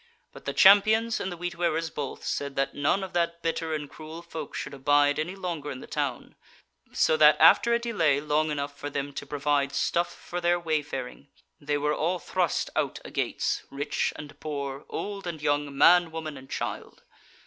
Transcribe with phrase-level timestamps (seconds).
[0.33, 3.87] But the Champions and the Wheat wearers both, said that none of that bitter and
[3.87, 6.33] cruel folk should abide any longer in the town;
[6.91, 11.27] so that after a delay long enough for them to provide stuff for their wayfaring,
[11.59, 16.35] they were all thrust out a gates, rich and poor, old and young, man, woman
[16.35, 17.03] and child.